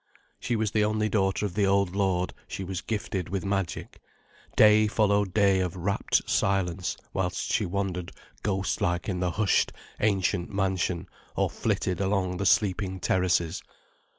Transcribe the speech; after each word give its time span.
She 0.39 0.55
was 0.55 0.71
the 0.71 0.83
only 0.83 1.09
daughter 1.09 1.45
of 1.45 1.53
the 1.53 1.67
old 1.67 1.95
lord, 1.95 2.33
she 2.47 2.63
was 2.63 2.81
gifted 2.81 3.29
with 3.29 3.45
magic. 3.45 4.01
Day 4.55 4.87
followed 4.87 5.31
day 5.31 5.59
of 5.59 5.75
rapt 5.75 6.23
silence, 6.27 6.97
whilst 7.13 7.51
she 7.53 7.67
wandered 7.67 8.11
ghost 8.41 8.81
like 8.81 9.07
in 9.07 9.19
the 9.19 9.29
hushed, 9.29 9.71
ancient 9.99 10.51
mansion, 10.51 11.07
or 11.35 11.51
flitted 11.51 12.01
along 12.01 12.37
the 12.37 12.47
sleeping 12.47 12.99
terraces. 12.99 13.61